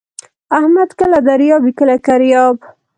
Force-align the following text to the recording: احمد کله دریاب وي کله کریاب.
احمد 0.57 0.89
کله 0.99 1.17
دریاب 1.27 1.61
وي 1.63 1.73
کله 1.79 1.95
کریاب. 2.05 2.55